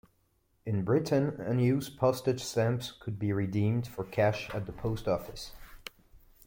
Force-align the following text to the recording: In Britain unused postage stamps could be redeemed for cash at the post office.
In 0.65 0.83
Britain 0.83 1.27
unused 1.39 1.95
postage 1.95 2.43
stamps 2.43 2.91
could 2.91 3.19
be 3.19 3.33
redeemed 3.33 3.87
for 3.87 4.03
cash 4.03 4.49
at 4.49 4.65
the 4.65 4.71
post 4.73 5.07
office. 5.07 5.51